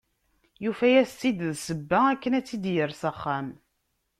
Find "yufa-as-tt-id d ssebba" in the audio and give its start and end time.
0.63-1.99